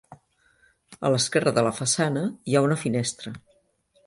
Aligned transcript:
A 1.09 1.11
l'esquerra 1.15 1.53
de 1.59 1.65
la 1.69 1.75
façana 1.81 2.25
hi 2.45 2.59
ha 2.61 2.65
una 2.71 2.79
finestra. 2.87 3.37